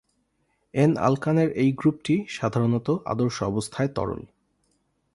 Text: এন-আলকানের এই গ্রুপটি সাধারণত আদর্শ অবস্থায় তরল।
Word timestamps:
এন-আলকানের 0.73 1.49
এই 1.53 1.69
গ্রুপটি 1.71 2.15
সাধারণত 2.29 2.87
আদর্শ 3.05 3.37
অবস্থায় 3.43 3.89
তরল। 3.95 4.21